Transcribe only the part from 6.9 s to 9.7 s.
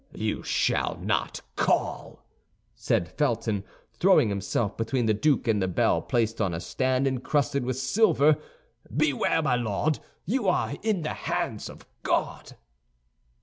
encrusted with silver. "Beware, my